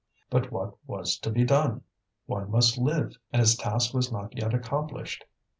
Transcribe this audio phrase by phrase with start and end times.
[0.31, 1.83] But what was to be done?
[2.25, 5.25] One must live, and his task was not yet accomplished.